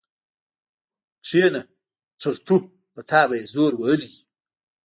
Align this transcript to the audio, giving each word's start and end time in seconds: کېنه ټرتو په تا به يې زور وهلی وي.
کېنه 1.27 1.61
ټرتو 2.19 2.55
په 2.93 3.01
تا 3.09 3.21
به 3.27 3.35
يې 3.39 3.45
زور 3.53 3.71
وهلی 3.77 4.07
وي. 4.13 4.21